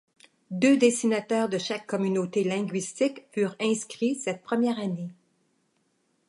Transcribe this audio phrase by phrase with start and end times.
[0.49, 5.09] Deux dessinateurs de chaque communauté linguistique furent inscrits cette première année.